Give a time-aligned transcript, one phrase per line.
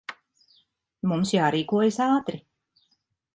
[1.11, 2.41] Mums jārīkojas ātri.